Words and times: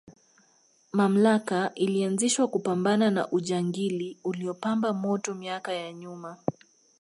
mamlaka 0.93 1.71
ilianzishwa 1.75 2.47
kupambana 2.47 3.11
na 3.11 3.31
ujangili 3.31 4.17
uliopamba 4.23 4.93
moto 4.93 5.35
miaka 5.35 5.73
ya 5.73 5.93
nyuma 5.93 6.37